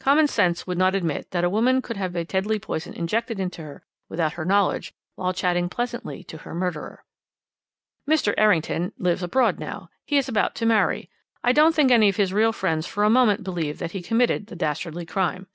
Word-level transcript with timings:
Common 0.00 0.26
sense 0.26 0.66
would 0.66 0.76
not 0.76 0.96
admit 0.96 1.30
that 1.30 1.44
a 1.44 1.48
woman 1.48 1.80
could 1.80 1.96
have 1.96 2.16
a 2.16 2.24
deadly 2.24 2.58
poison 2.58 2.92
injected 2.94 3.38
into 3.38 3.62
her 3.62 3.86
without 4.08 4.32
her 4.32 4.44
knowledge, 4.44 4.92
while 5.14 5.32
chatting 5.32 5.68
pleasantly 5.68 6.24
to 6.24 6.38
her 6.38 6.52
murderer. 6.52 7.04
"Mr. 8.04 8.34
Errington 8.36 8.92
lives 8.98 9.22
abroad 9.22 9.60
now. 9.60 9.88
He 10.04 10.16
is 10.18 10.28
about 10.28 10.56
to 10.56 10.66
marry. 10.66 11.08
I 11.44 11.52
don't 11.52 11.76
think 11.76 11.92
any 11.92 12.08
of 12.08 12.16
his 12.16 12.32
real 12.32 12.52
friends 12.52 12.88
for 12.88 13.04
a 13.04 13.08
moment 13.08 13.44
believed 13.44 13.78
that 13.78 13.92
he 13.92 14.02
committed 14.02 14.48
the 14.48 14.56
dastardly 14.56 15.06
crime. 15.06 15.46